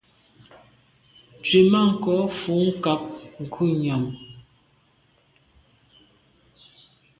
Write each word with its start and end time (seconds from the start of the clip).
Tswemanko 1.43 2.13
fo 2.37 2.53
nkàb 2.69 3.01
ngùyàm. 3.41 4.03